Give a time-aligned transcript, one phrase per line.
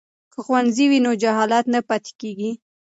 [0.33, 2.51] که ښوونځی وي نو جهالت نه پاتیږي.